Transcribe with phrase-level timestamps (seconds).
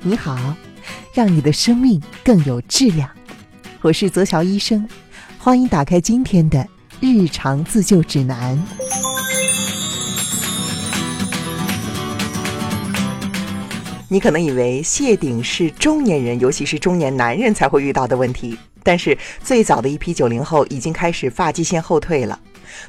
[0.00, 0.54] 你好，
[1.12, 3.10] 让你的生命更有质量。
[3.80, 4.88] 我是泽乔医生，
[5.38, 6.64] 欢迎打开今天的
[7.00, 8.56] 日常自救指南。
[14.08, 22.38] 你可能以为谢顶是中年人，尤其是中年男人才会遇到的问题，但是最早的一批九零后已经开始发际线后退了。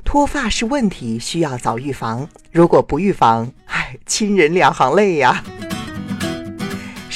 [0.05, 2.29] 脱发是问题，需要早预防。
[2.51, 5.43] 如果不预防，唉，亲人两行泪呀。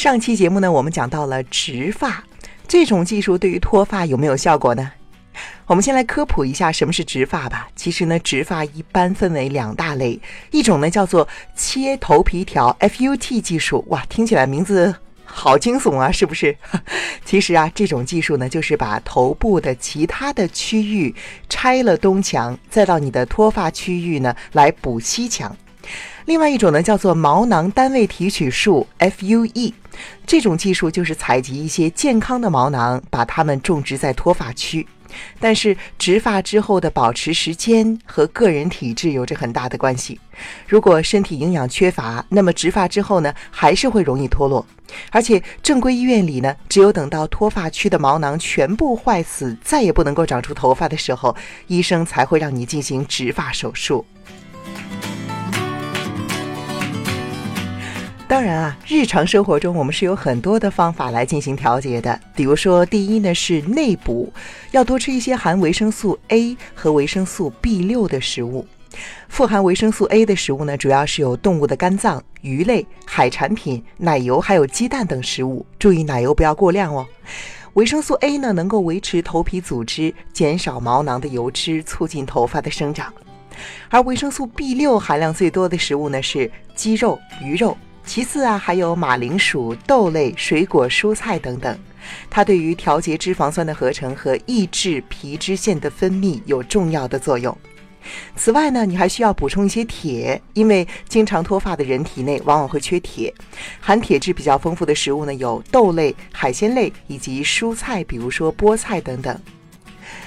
[0.03, 2.21] 上期节目呢，我们讲到了植发
[2.67, 4.91] 这种技术对于脱发有没有效果呢？
[5.65, 7.69] 我们先来科普一下什么是植发吧。
[7.73, 10.19] 其实呢，植发一般分为两大类，
[10.51, 11.25] 一种呢叫做
[11.55, 13.85] 切头皮条 （FUT） 技术。
[13.87, 16.53] 哇，听起来名字好惊悚啊，是不是？
[17.23, 21.15] 其实啊，这种技术呢，就是把头部的其他的区域
[21.47, 25.55] 拆了东墙，再到你的脱发区域呢来补西墙。
[26.25, 29.73] 另外一种呢，叫做毛囊单位提取术 （FUE），
[30.25, 34.87] 这种技术就是采集一些健康的毛囊，把它们种植在脱发区。
[35.39, 40.19] 但是植发之后的保持时间和个人体质有着很大的关系。
[40.67, 44.65] 如果身体营养缺乏，那么植发之后呢，还是会容易脱落。
[45.11, 51.35] 而且正规医院里呢，只有等到脱发区的毛囊全部坏死，再也不能够长出头发的时候，
[51.67, 54.03] 医生才会让你进行植发手术。
[58.33, 62.19] 当然啊，日常生活中我们是有很多的方法来进行调节的。
[62.33, 64.33] 比如说，第一呢是内补，
[64.71, 68.65] 要多吃一些含维生素 A 和维生素 B 六的食物。
[69.29, 75.63] 富含维生素 A 的食物呢，主要是有动物的肝脏、鱼类、海产品、奶油还有鸡蛋等食物。
[75.77, 77.05] 注意奶油不要过量哦。
[77.75, 83.13] 维生素 A 呢，能够维持头皮组织，减少毛囊的油脂，促进头发的生长。
[83.89, 87.77] 而维生素 B 六含量最多的食物呢是鸡肉、鱼肉。
[88.05, 91.77] 其次啊，还有马铃薯、豆类、水果、蔬菜等等，
[92.29, 97.57] 它对于调节脂肪酸的合成和抑制皮脂腺的分泌有重要的作用。
[98.35, 103.33] 此外呢，你还需要补充一些铁，因为经常脱发的人体内往往会缺铁。
[103.79, 109.39] 含铁质比较丰富的食物呢，有豆类、海鲜类以及蔬菜，比如说菠菜等等。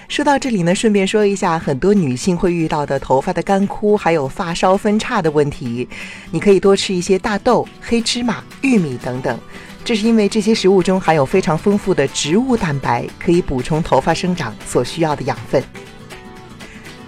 [0.09, 5.87] 说到这里呢，顺便说一下，很多女性会遇到的头发的干枯，还有发梢分叉的问题。
[6.31, 9.37] 你可以多吃一些大豆、黑芝麻、玉米等等，
[9.85, 15.63] 这是因为这些食物中含有非常丰富的植物蛋白，可以补充头发生长所需要的养分。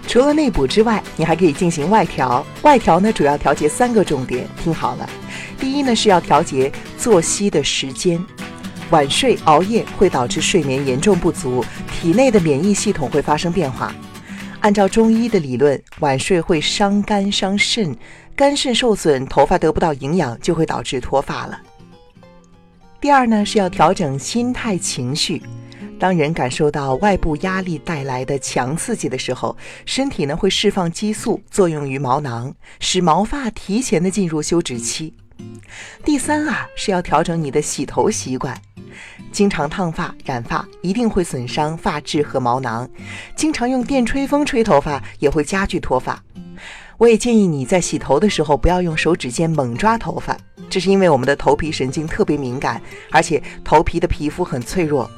[0.05, 2.45] 除了内补之外，你还可以进行外调。
[2.63, 5.09] 外调呢，主要调节三个重点，听好了。
[5.57, 8.23] 第一呢，是要调节作息的时间。
[8.91, 13.93] 晚睡熬夜会导致睡眠严重不足，体内的免疫系统会发生变化。
[14.61, 17.95] 按照中医的理论，晚睡会伤肝伤肾，
[18.35, 21.61] 肝肾受损，头发得不到营养，就会导致脱发了。
[22.99, 25.41] 第二呢，是要调整心态情绪。
[25.99, 35.13] 当人感受到外部压力带来的强刺激的时候，身体呢会释放激素，作用于毛囊，使毛发提前的进入休止期。
[36.03, 38.59] 第三啊，是要调整你的洗头习惯。
[39.31, 42.89] 经常烫发、染发一定会损伤发质和毛囊，
[43.35, 46.21] 经常用电吹风吹头发也会加剧脱发。
[46.97, 50.37] 我也建议你在洗头的时候不要用手指尖猛抓头发，
[50.69, 55.09] 这是因为我们的头皮神经特别敏感，而且头皮的皮肤很脆弱。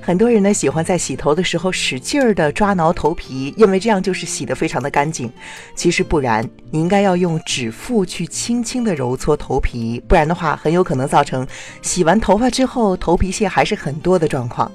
[0.00, 5.30] 很多人呢喜欢在洗头的时候使劲儿的抓挠头皮，因为这样就是洗得非常的干净。
[5.74, 11.46] 其实不然，你应该要用指腹去轻轻的揉搓头皮，不然的话很有可能造成
[11.82, 14.70] 洗完头发之后头皮屑还是很多的状况。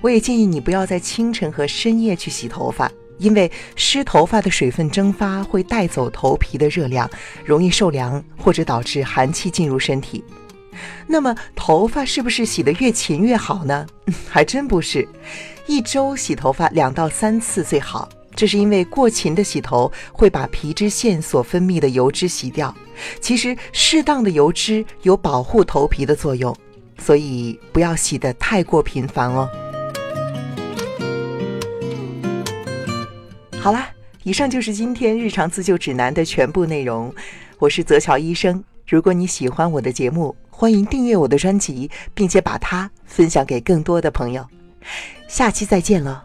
[0.00, 7.08] 我也建议你不要在清晨和深夜去洗头发，因为湿头发的水分蒸发会带走头皮的热量，
[7.44, 10.22] 容易受凉或者导致寒气进入身体。
[11.06, 13.86] 那么头发是不是洗得越勤越好呢？
[14.28, 15.08] 还真不是，
[15.66, 18.08] 一周洗头发两到三次最好。
[18.36, 22.74] 这是因为过勤的洗头会把皮脂腺所分泌的油脂洗掉。
[23.20, 26.52] 其实适当的油脂有保护头皮的作用，
[26.98, 29.48] 所以不要洗得太过频繁哦。
[33.60, 33.88] 好啦，
[34.24, 37.14] 以上就是今天日常自救指南的全部内容。
[37.60, 38.62] 我是泽乔医生。
[38.86, 44.46] 如果你喜欢我的节目，欢迎订阅我的专辑，并且把它分享给更多的朋友。
[45.26, 46.24] 下期再见了。